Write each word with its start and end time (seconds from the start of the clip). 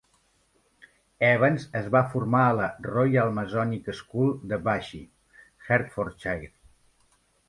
Evans 1.25 1.65
es 1.79 1.89
va 1.95 1.99
formar 2.13 2.39
a 2.45 2.55
la 2.59 2.69
Royal 2.87 3.29
Masonic 3.39 3.91
School 3.99 4.33
de 4.55 4.59
Bushey, 4.69 5.03
Hertfordshire. 5.69 6.51